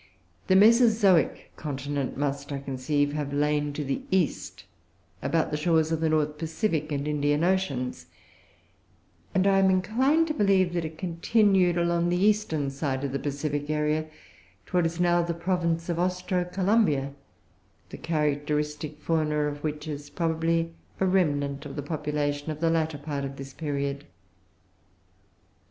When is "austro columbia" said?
15.99-17.13